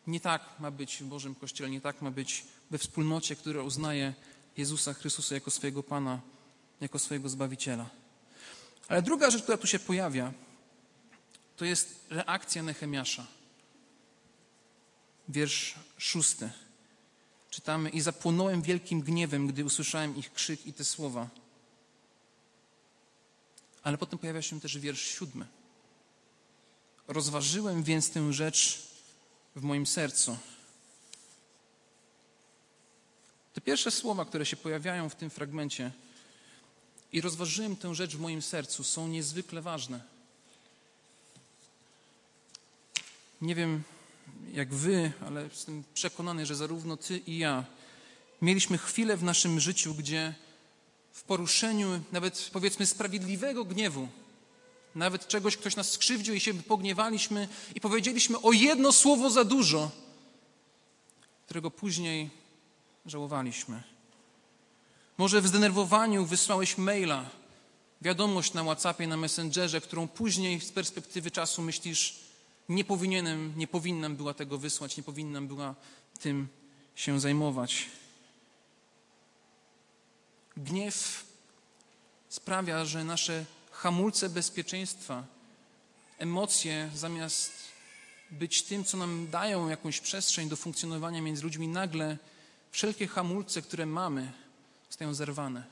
[0.07, 4.15] Nie tak ma być w Bożym Kościele, nie tak ma być we wspólnocie, która uznaje
[4.57, 6.21] Jezusa Chrystusa jako swojego Pana,
[6.81, 7.91] jako swojego Zbawiciela.
[8.89, 10.33] Ale druga rzecz, która tu się pojawia,
[11.57, 13.27] to jest reakcja Nehemiasza.
[15.29, 16.51] Wiersz szósty.
[17.51, 21.29] Czytamy: I zapłonąłem wielkim gniewem, gdy usłyszałem ich krzyk i te słowa.
[23.83, 25.47] Ale potem pojawia się też wiersz siódmy.
[27.09, 28.83] Rozważyłem więc tę rzecz
[29.57, 30.37] w moim sercu.
[33.55, 35.93] Te pierwsze słowa, które się pojawiają w tym fragmencie,
[37.13, 40.01] i rozważyłem tę rzecz w moim sercu, są niezwykle ważne.
[43.41, 43.83] Nie wiem
[44.53, 47.65] jak wy, ale jestem przekonany, że zarówno ty i ja
[48.43, 50.35] mieliśmy chwilę w naszym życiu, gdzie
[51.13, 54.09] w poruszeniu nawet powiedzmy sprawiedliwego gniewu
[54.95, 59.91] nawet czegoś ktoś nas skrzywdził i się pogniewaliśmy i powiedzieliśmy o jedno słowo za dużo,
[61.45, 62.31] którego później
[63.07, 63.83] żałowaliśmy.
[65.19, 67.31] Może w zdenerwowaniu wysłałeś maila,
[68.03, 72.19] wiadomość na WhatsAppie, na Messengerze, którą później z perspektywy czasu myślisz,
[72.71, 75.75] nie powinienem, nie powinnam była tego wysłać, nie powinnam była
[76.21, 76.49] tym
[76.95, 77.87] się zajmować.
[80.57, 81.25] Gniew
[82.29, 85.25] sprawia, że nasze hamulce bezpieczeństwa,
[86.19, 87.53] emocje, zamiast
[88.31, 92.19] być tym, co nam dają jakąś przestrzeń do funkcjonowania między ludźmi, nagle
[92.71, 94.33] wszelkie hamulce, które mamy,
[94.89, 95.65] zostają zerwane.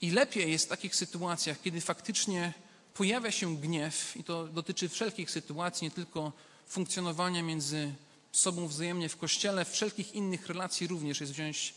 [0.00, 2.52] I lepiej jest w takich sytuacjach, kiedy faktycznie
[2.94, 6.32] pojawia się gniew, i to dotyczy wszelkich sytuacji, nie tylko
[6.66, 7.94] funkcjonowania między
[8.32, 11.74] sobą wzajemnie w kościele, wszelkich innych relacji również jest wziąć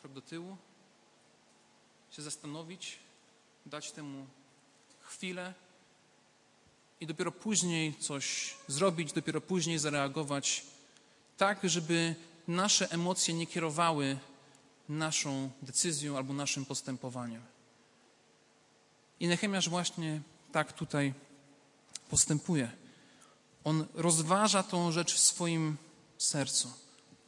[0.00, 0.56] krok do tyłu,
[2.10, 2.98] się zastanowić,
[3.66, 4.26] dać temu
[5.00, 5.54] chwilę
[7.00, 10.64] i dopiero później coś zrobić, dopiero później zareagować,
[11.36, 12.14] tak, żeby
[12.48, 14.18] nasze emocje nie kierowały
[14.88, 17.51] naszą decyzją albo naszym postępowaniem.
[19.22, 20.20] I Nehemiasz właśnie
[20.52, 21.14] tak tutaj
[22.10, 22.70] postępuje.
[23.64, 25.76] On rozważa tą rzecz w swoim
[26.18, 26.72] sercu.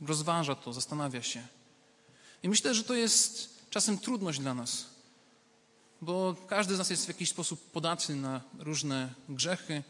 [0.01, 1.47] Rozważa to, zastanawia się.
[2.43, 4.87] I myślę, że to jest czasem trudność dla nas,
[6.01, 9.83] bo każdy z nas jest w jakiś sposób podatny na różne grzechy.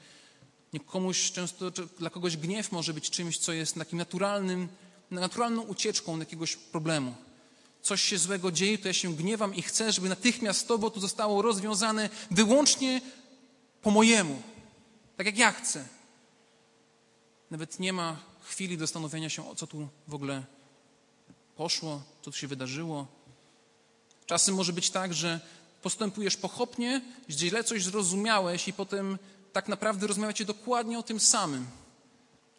[0.87, 4.69] Komuś często, dla kogoś gniew może być czymś, co jest takim naturalnym,
[5.11, 7.15] naturalną ucieczką od jakiegoś problemu.
[7.85, 12.11] Coś się złego dzieje, to ja się gniewam i chcę, żeby natychmiastowo to zostało rozwiązane
[12.31, 13.01] wyłącznie
[13.83, 14.43] po mojemu,
[15.17, 15.89] tak jak ja chcę.
[17.51, 20.45] Nawet nie ma chwili do zastanowienia się, o co tu w ogóle
[21.57, 23.07] poszło, co tu się wydarzyło.
[24.27, 25.41] Czasem może być tak, że
[25.83, 29.19] postępujesz pochopnie, źle coś zrozumiałeś i potem
[29.53, 31.67] tak naprawdę rozmawiacie dokładnie o tym samym,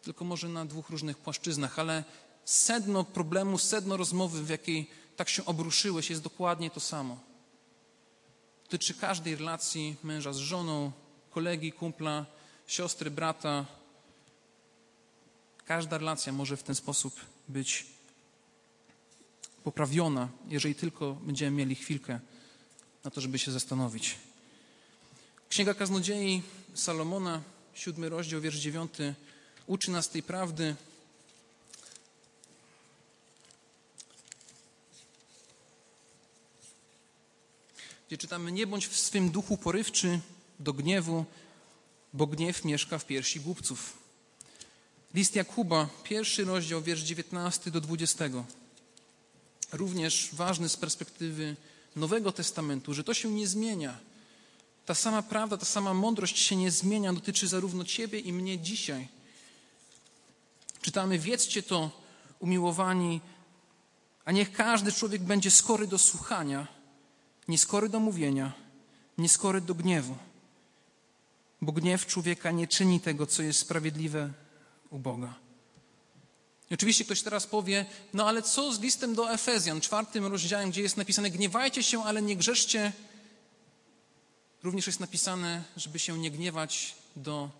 [0.02, 2.04] tylko może na dwóch różnych płaszczyznach, ale
[2.44, 7.18] sedno problemu, sedno rozmowy, w jakiej tak się obruszyłeś, jest dokładnie to samo.
[8.64, 10.92] Dotyczy każdej relacji męża z żoną,
[11.30, 12.26] kolegi, kumpla,
[12.66, 13.66] siostry, brata.
[15.64, 17.86] Każda relacja może w ten sposób być
[19.64, 22.20] poprawiona, jeżeli tylko będziemy mieli chwilkę
[23.04, 24.14] na to, żeby się zastanowić.
[25.48, 26.42] Księga Kaznodziei
[26.74, 27.42] Salomona,
[27.74, 29.14] siódmy rozdział, wiersz dziewiąty,
[29.66, 30.76] uczy nas tej prawdy.
[38.06, 40.20] Gdzie czytamy: Nie bądź w swym duchu porywczy
[40.58, 41.24] do gniewu,
[42.12, 43.98] bo gniew mieszka w piersi głupców.
[45.14, 48.24] List Jakuba, pierwszy rozdział, wiersz 19 do 20.
[49.72, 51.56] Również ważny z perspektywy
[51.96, 53.98] Nowego Testamentu, że to się nie zmienia.
[54.86, 59.08] Ta sama prawda, ta sama mądrość się nie zmienia, dotyczy zarówno Ciebie i mnie dzisiaj.
[60.82, 61.90] Czytamy: Wiedzcie to,
[62.38, 63.20] umiłowani,
[64.24, 66.75] a niech każdy człowiek będzie skory do słuchania,
[67.48, 68.52] nieskory do mówienia,
[69.18, 70.16] nieskory do gniewu.
[71.62, 74.32] Bo gniew człowieka nie czyni tego, co jest sprawiedliwe
[74.90, 75.34] u Boga.
[76.70, 80.82] I oczywiście ktoś teraz powie, no ale co z listem do Efezjan, czwartym rozdziałem, gdzie
[80.82, 82.92] jest napisane, gniewajcie się, ale nie grzeszcie.
[84.62, 87.50] Również jest napisane, żeby się nie gniewać do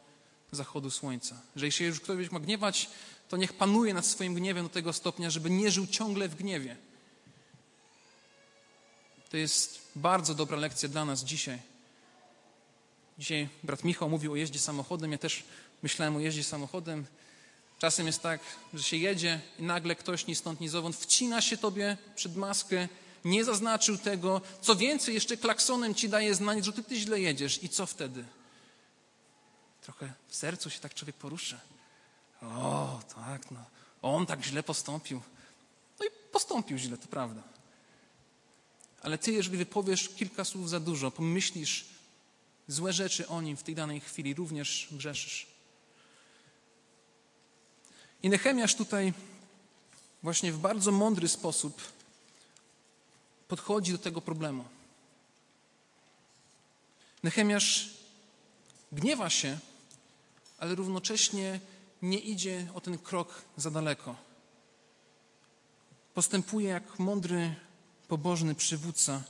[0.53, 1.41] zachodu słońca.
[1.57, 2.91] Że jeśli już ktoś ma gniewać,
[3.29, 6.77] to niech panuje nad swoim gniewem do tego stopnia, żeby nie żył ciągle w gniewie.
[9.31, 11.59] To jest bardzo dobra lekcja dla nas dzisiaj.
[13.19, 15.13] Dzisiaj brat Michał mówił o jeździe samochodem.
[15.13, 15.45] Ja też
[15.83, 17.07] myślałem o jeździe samochodem.
[17.79, 18.41] Czasem jest tak,
[18.75, 22.89] że się jedzie i nagle ktoś ni stąd, ni zowąd wcina się tobie przed maskę,
[23.25, 24.41] nie zaznaczył tego.
[24.61, 27.63] Co więcej, jeszcze klaksonem ci daje znać, że ty, ty źle jedziesz.
[27.63, 28.25] I co wtedy?
[29.83, 31.61] Trochę w sercu się tak człowiek porusza.
[32.43, 33.65] O, tak, no.
[34.03, 35.21] On tak źle postąpił.
[36.01, 37.43] No i postąpił źle, to prawda.
[39.07, 41.85] Ale ty, jeżeli wypowiesz kilka słów za dużo, pomyślisz
[42.69, 45.47] złe rzeczy o nim w tej danej chwili, również grzeszysz.
[48.23, 49.13] I Nechemiasz tutaj
[50.23, 51.83] właśnie w bardzo mądry sposób
[53.49, 54.65] podchodzi do tego problemu.
[57.23, 57.91] Nechemiasz
[58.93, 59.59] gniewa się,
[60.59, 61.61] ale równocześnie
[62.03, 64.17] nie idzie o ten krok za daleko.
[66.15, 67.55] Postępuje jak mądry,
[68.09, 69.23] pobożny przywódca.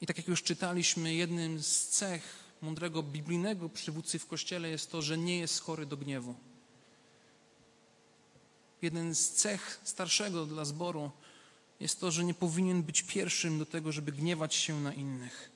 [0.00, 2.22] I tak jak już czytaliśmy, jednym z cech
[2.62, 6.34] mądrego biblijnego przywódcy w kościele jest to, że nie jest chory do gniewu.
[8.82, 11.10] Jeden z cech starszego dla zboru
[11.80, 15.50] jest to, że nie powinien być pierwszym do tego, żeby gniewać się na innych.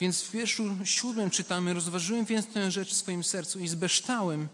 [0.00, 4.48] Więc w wierszu siódmym czytamy: Rozważyłem więc tę rzecz w swoim sercu i zbeształem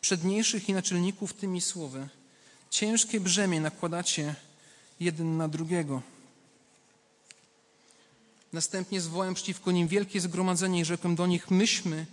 [0.00, 2.08] przedniejszych i naczelników tymi słowy.
[2.70, 4.34] Ciężkie brzemię nakładacie
[5.02, 6.02] jeden na drugiego.
[8.52, 12.06] Następnie zwołałem przeciwko nim wielkie zgromadzenie i rzekłem do nich: Myśmy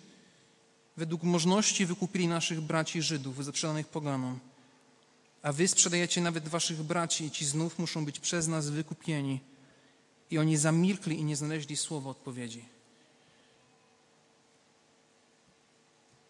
[0.97, 4.39] według możności wykupili naszych braci Żydów, zaprzedanych poganom.
[5.41, 9.39] A wy sprzedajecie nawet waszych braci i ci znów muszą być przez nas wykupieni.
[10.31, 12.65] I oni zamilkli i nie znaleźli słowa odpowiedzi.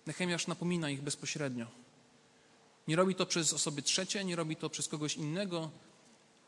[0.06, 1.66] Nechemiasz napomina ich bezpośrednio.
[2.88, 5.70] Nie robi to przez osoby trzecie, nie robi to przez kogoś innego.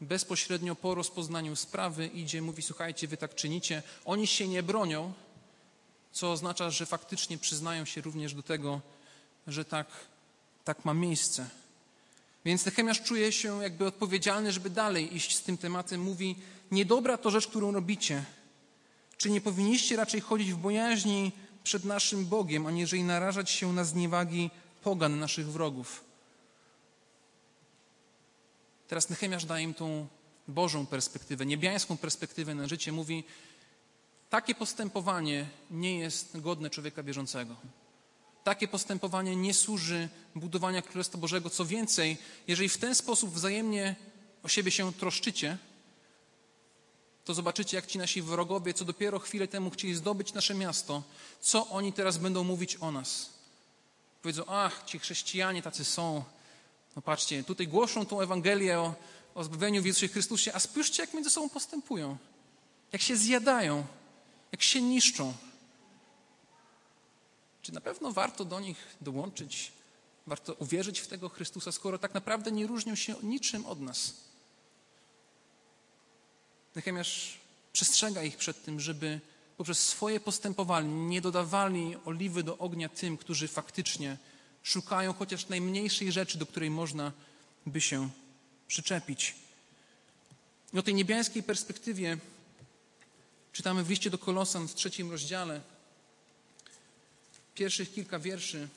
[0.01, 3.83] Bezpośrednio po rozpoznaniu sprawy idzie, mówi: Słuchajcie, wy tak czynicie.
[4.05, 5.13] Oni się nie bronią,
[6.11, 8.81] co oznacza, że faktycznie przyznają się również do tego,
[9.47, 9.87] że tak,
[10.63, 11.49] tak ma miejsce.
[12.45, 16.01] Więc Nechemiasz czuje się jakby odpowiedzialny, żeby dalej iść z tym tematem.
[16.01, 16.35] Mówi,
[16.71, 18.25] niedobra to rzecz, którą robicie.
[19.17, 21.31] Czy nie powinniście raczej chodzić w bojaźni
[21.63, 24.49] przed naszym Bogiem, aniżeli narażać się na zniewagi
[24.83, 26.10] pogan naszych wrogów?
[28.91, 30.07] Teraz Nechemiasz daje im tą
[30.47, 32.91] Bożą perspektywę, niebiańską perspektywę na życie.
[32.91, 33.23] Mówi,
[34.29, 37.55] takie postępowanie nie jest godne człowieka wierzącego.
[38.43, 41.49] Takie postępowanie nie służy budowania Królestwa Bożego.
[41.49, 43.95] Co więcej, jeżeli w ten sposób wzajemnie
[44.43, 45.57] o siebie się troszczycie,
[47.25, 51.03] to zobaczycie, jak ci nasi wrogowie, co dopiero chwilę temu chcieli zdobyć nasze miasto,
[51.41, 53.29] co oni teraz będą mówić o nas.
[54.21, 56.23] Powiedzą, ach, ci chrześcijanie tacy są.
[56.95, 58.95] No patrzcie, tutaj głoszą tą Ewangelię o,
[59.35, 62.17] o zbawieniu w Jezusie Chrystusie, a spójrzcie, jak między sobą postępują.
[62.91, 63.85] Jak się zjadają,
[64.51, 65.33] jak się niszczą.
[67.61, 69.71] Czy na pewno warto do nich dołączyć?
[70.27, 74.13] Warto uwierzyć w tego Chrystusa, skoro tak naprawdę nie różnią się niczym od nas?
[76.75, 77.39] Nechemiasz
[77.73, 79.19] przestrzega ich przed tym, żeby
[79.57, 84.17] poprzez swoje postępowanie nie dodawali oliwy do ognia tym, którzy faktycznie
[84.63, 87.11] szukają chociaż najmniejszej rzeczy, do której można
[87.65, 88.09] by się
[88.67, 89.35] przyczepić.
[90.73, 92.17] I o tej niebiańskiej perspektywie
[93.53, 95.61] czytamy w liście do Kolosan w trzecim rozdziale,
[97.55, 98.67] pierwszych kilka wierszy.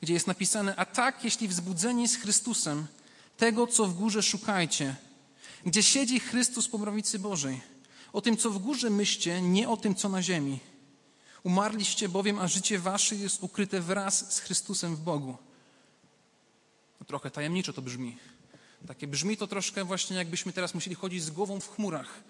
[0.00, 2.86] Gdzie jest napisane: A tak, jeśli wzbudzeni z Chrystusem,
[3.36, 4.96] tego, co w górze szukajcie,
[5.66, 7.73] gdzie siedzi Chrystus po prawicy Bożej.
[8.14, 10.58] O tym, co w górze myślcie, nie o tym, co na ziemi.
[11.42, 15.36] Umarliście bowiem, a życie wasze jest ukryte wraz z Chrystusem w Bogu.
[17.06, 18.16] Trochę tajemniczo to brzmi.
[18.86, 22.22] Takie brzmi to troszkę właśnie jakbyśmy teraz musieli chodzić z głową w chmurach.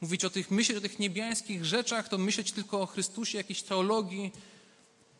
[0.00, 4.32] Mówić o tych, myśleć o tych niebiańskich rzeczach, to myśleć tylko o Chrystusie, jakiejś teologii.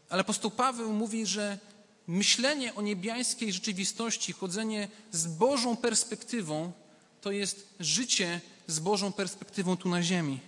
[0.09, 1.59] Ale apostoł Paweł mówi, że
[2.07, 6.73] myślenie o niebiańskiej rzeczywistości, chodzenie z Bożą perspektywą,
[7.21, 10.41] to jest życie z Bożą perspektywą tu na ziemi.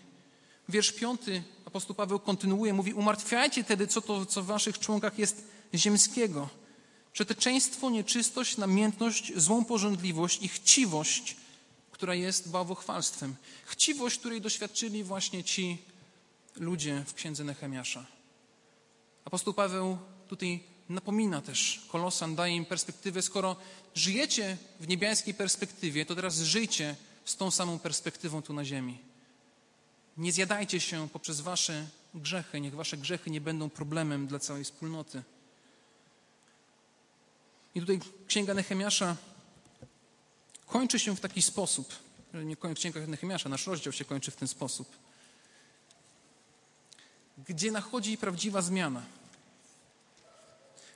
[0.68, 5.44] Wiersz piąty apostoł Paweł kontynuuje, mówi umartwiajcie tedy co to, co w waszych członkach jest
[5.74, 6.48] ziemskiego.
[7.12, 11.36] Przeteczeństwo, nieczystość, namiętność, złą pożądliwość i chciwość,
[11.90, 13.34] która jest bałwochwalstwem.
[13.64, 15.78] Chciwość, której doświadczyli właśnie ci
[16.56, 18.06] ludzie w księdze Nehemiasza.
[19.24, 19.98] Apostoł Paweł
[20.28, 23.56] tutaj napomina też Kolosan, daje im perspektywę, skoro
[23.94, 28.98] żyjecie w niebiańskiej perspektywie, to teraz żyjcie z tą samą perspektywą tu na ziemi.
[30.16, 35.22] Nie zjadajcie się poprzez wasze grzechy, niech wasze grzechy nie będą problemem dla całej wspólnoty.
[37.74, 39.16] I tutaj księga Nehemiasza
[40.66, 41.94] kończy się w taki sposób.
[42.34, 44.96] Nie księga Nehemiasza, nasz rozdział się kończy w ten sposób.
[47.48, 49.02] Gdzie nachodzi prawdziwa zmiana.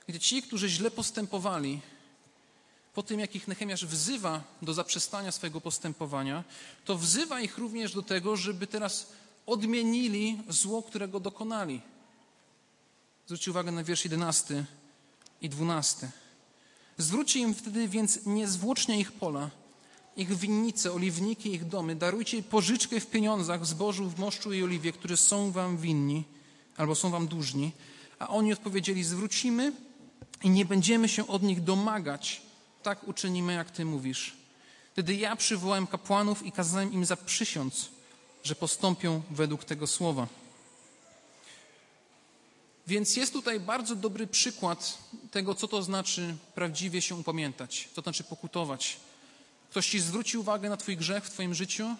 [0.07, 1.81] Gdzie ci, którzy źle postępowali,
[2.93, 6.43] po tym jak ich Nehemiasz wzywa do zaprzestania swojego postępowania,
[6.85, 9.11] to wzywa ich również do tego, żeby teraz
[9.45, 11.81] odmienili zło, którego dokonali.
[13.25, 14.65] Zwróćcie uwagę na wiersz 11
[15.41, 16.11] i 12.
[16.97, 19.49] Zwróćcie im wtedy więc niezwłocznie ich pola,
[20.17, 21.95] ich winnice, oliwniki, ich domy.
[21.95, 26.23] Darujcie pożyczkę w pieniądzach, w zbożu, w moszczu i oliwie, które są wam winni
[26.77, 27.71] albo są wam dłużni.
[28.19, 29.73] A oni odpowiedzieli, zwrócimy
[30.43, 32.41] i nie będziemy się od nich domagać.
[32.83, 34.33] Tak uczynimy, jak ty mówisz.
[34.93, 37.89] Wtedy ja przywołałem kapłanów i kazałem im zaprzysiąc,
[38.43, 40.27] że postąpią według tego słowa.
[42.87, 44.97] Więc jest tutaj bardzo dobry przykład
[45.31, 48.97] tego, co to znaczy prawdziwie się upamiętać, co to znaczy pokutować.
[49.69, 51.95] Ktoś ci zwróci uwagę na Twój grzech w Twoim życiu,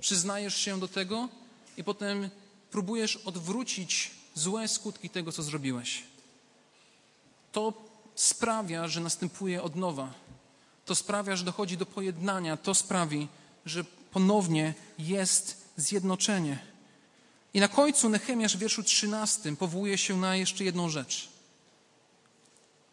[0.00, 1.28] przyznajesz się do tego
[1.76, 2.30] i potem
[2.70, 6.02] próbujesz odwrócić złe skutki tego, co zrobiłeś.
[7.52, 7.72] To
[8.14, 10.12] sprawia, że następuje odnowa.
[10.86, 12.56] To sprawia, że dochodzi do pojednania.
[12.56, 13.28] To sprawi,
[13.66, 16.58] że ponownie jest zjednoczenie.
[17.54, 21.28] I na końcu Nehemiasz w wierszu 13 powołuje się na jeszcze jedną rzecz.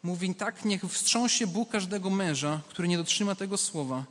[0.02, 4.04] Mówi tak, niech wstrząsie Bóg każdego męża, który nie dotrzyma tego słowa,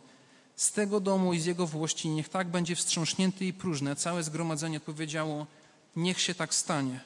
[0.56, 3.96] z tego domu i z jego włości, niech tak będzie wstrząśnięty i próżne.
[3.96, 5.48] Całe zgromadzenie odpowiedziało,
[5.96, 7.00] niech się tak stanie.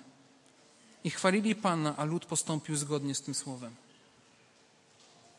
[1.03, 3.75] I chwalili Pana, a lud postąpił zgodnie z tym słowem.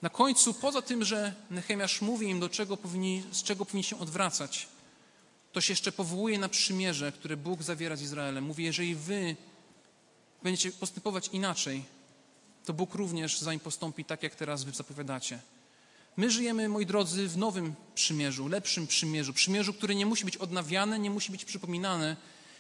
[0.05, 3.99] Na końcu, poza tym, że Nehemiasz mówi im, do czego powinni, z czego powinni się
[3.99, 4.69] odwracać,
[5.53, 8.45] to się jeszcze powołuje na przymierze, które Bóg zawiera z Izraelem.
[8.45, 9.37] Mówi, jeżeli wy
[10.43, 11.85] będziecie postępować inaczej,
[12.65, 15.39] to Bóg również zanim postąpi tak, jak teraz wy zapowiadacie.
[16.17, 19.33] My żyjemy, moi drodzy, w nowym przymierzu, lepszym przymierzu.
[19.33, 22.17] Przymierzu, które nie musi być odnawiane, nie musi być przypominane.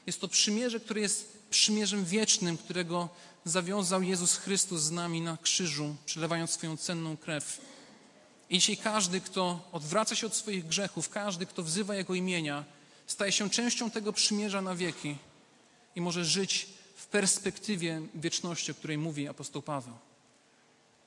[0.07, 3.09] Jest to przymierze, które jest przymierzem wiecznym, którego
[3.45, 7.61] zawiązał Jezus Chrystus z nami na krzyżu, przelewając swoją cenną krew.
[8.51, 12.64] I dzisiaj każdy, kto odwraca się od swoich grzechów, każdy, kto wzywa Jego imienia,
[13.07, 15.17] staje się częścią tego przymierza na wieki
[15.97, 19.95] i może żyć w perspektywie wieczności, o której mówi apostoł Paweł.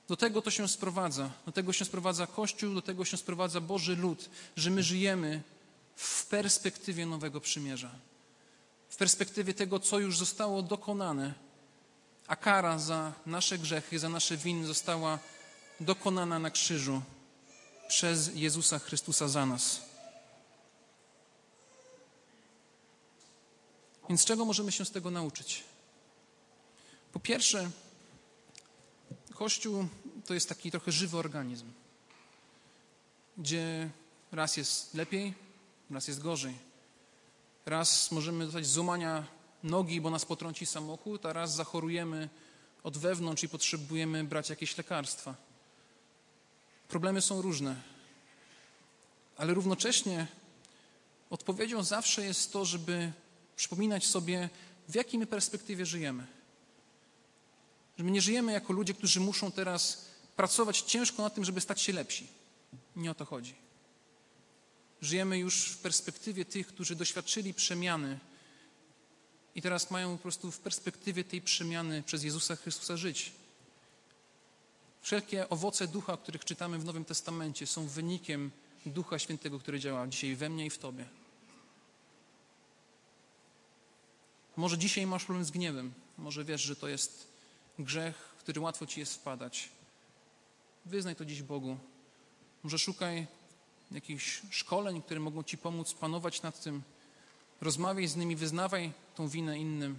[0.08, 1.30] Do tego to się sprowadza.
[1.46, 5.42] Do tego się sprowadza Kościół, do tego się sprowadza Boży lud, że my żyjemy
[5.96, 7.90] w perspektywie nowego przymierza.
[8.88, 11.34] W perspektywie tego, co już zostało dokonane,
[12.26, 15.18] a kara za nasze grzechy, za nasze winy została
[15.80, 17.02] dokonana na krzyżu
[17.88, 19.80] przez Jezusa Chrystusa za nas.
[24.08, 25.64] Więc czego możemy się z tego nauczyć?
[27.12, 27.70] Po pierwsze,
[29.34, 29.88] Kościół
[30.26, 31.72] to jest taki trochę żywy organizm,
[33.38, 33.90] gdzie
[34.32, 35.34] raz jest lepiej,
[35.90, 36.67] raz jest gorzej.
[37.68, 39.26] Raz możemy dostać złamania
[39.62, 42.28] nogi, bo nas potrąci samochód, a raz zachorujemy
[42.82, 45.34] od wewnątrz i potrzebujemy brać jakieś lekarstwa.
[46.88, 47.76] Problemy są różne,
[49.36, 50.26] ale równocześnie
[51.30, 53.12] odpowiedzią zawsze jest to, żeby
[53.56, 54.48] przypominać sobie,
[54.88, 56.26] w jakiej my perspektywie żyjemy.
[57.98, 60.04] Że my nie żyjemy jako ludzie, którzy muszą teraz
[60.36, 62.26] pracować ciężko na tym, żeby stać się lepsi.
[62.96, 63.67] Nie o to chodzi.
[65.02, 68.18] Żyjemy już w perspektywie tych, którzy doświadczyli przemiany
[69.54, 73.32] i teraz mają po prostu w perspektywie tej przemiany przez Jezusa Chrystusa żyć.
[75.02, 78.50] Wszelkie owoce ducha, o których czytamy w Nowym Testamencie, są wynikiem
[78.86, 81.04] Ducha Świętego, który działa dzisiaj we mnie i w Tobie.
[84.56, 85.92] Może dzisiaj masz problem z gniewem.
[86.18, 87.26] Może wiesz, że to jest
[87.78, 89.68] grzech, w który łatwo ci jest wpadać.
[90.84, 91.78] wyznaj to dziś Bogu.
[92.62, 93.26] Może szukaj
[93.90, 96.82] jakichś szkoleń, które mogą Ci pomóc panować nad tym.
[97.60, 99.98] Rozmawiaj z nimi, wyznawaj tą winę innym.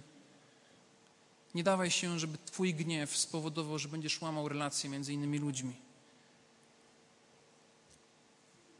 [1.54, 5.74] Nie dawaj się, żeby Twój gniew spowodował, że będziesz łamał relacje między innymi ludźmi.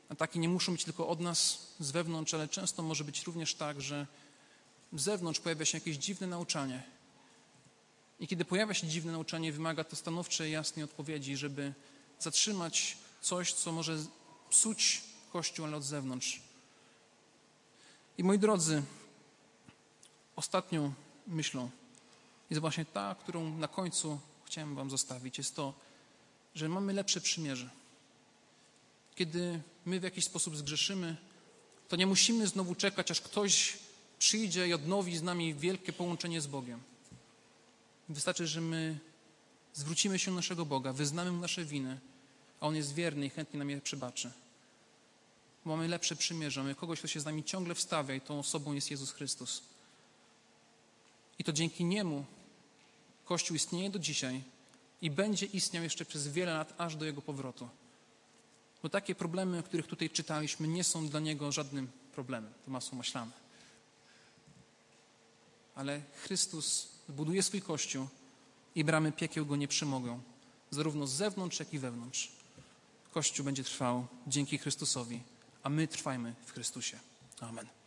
[0.09, 3.81] Ataki nie muszą być tylko od nas z wewnątrz, ale często może być również tak,
[3.81, 4.07] że
[4.93, 6.83] z zewnątrz pojawia się jakieś dziwne nauczanie.
[8.21, 11.75] I kiedy pojawia się dziwne nauczanie, wymaga to stanowczej, jasnej odpowiedzi, żeby
[12.19, 13.99] zatrzymać coś, co może
[14.51, 16.40] psuć Kościół, ale od zewnątrz.
[18.18, 18.82] I moi drodzy,
[20.36, 20.92] ostatnią
[21.26, 21.70] myślą
[22.51, 25.38] jest właśnie ta, którą na końcu chciałem Wam zostawić.
[25.38, 25.74] Jest to,
[26.55, 27.70] że mamy lepsze przymierze.
[29.14, 31.16] Kiedy my w jakiś sposób zgrzeszymy,
[31.88, 33.78] to nie musimy znowu czekać, aż ktoś
[34.18, 36.80] przyjdzie i odnowi z nami wielkie połączenie z Bogiem.
[38.09, 38.98] Wystarczy, że my
[39.74, 42.01] zwrócimy się do naszego Boga, wyznamy Mu nasze winy,
[42.61, 44.33] a On jest wierny i chętnie nam je przebaczy.
[45.65, 48.91] Mamy lepsze przymierze, mamy kogoś, kto się z nami ciągle wstawia i tą osobą jest
[48.91, 49.63] Jezus Chrystus.
[51.39, 52.25] I to dzięki Niemu
[53.25, 54.43] Kościół istnieje do dzisiaj
[55.03, 57.69] i będzie istniał jeszcze przez wiele lat, aż do Jego powrotu.
[58.83, 62.53] Bo takie problemy, o których tutaj czytaliśmy, nie są dla Niego żadnym problemem.
[62.65, 63.33] To masło maślane.
[65.75, 68.07] Ale Chrystus buduje swój Kościół
[68.75, 70.21] i bramy piekieł go nie przemogą,
[70.71, 72.39] zarówno z zewnątrz, jak i wewnątrz.
[73.11, 75.23] Kościół będzie trwał dzięki Chrystusowi,
[75.63, 76.99] a my trwajmy w Chrystusie.
[77.41, 77.80] Amen.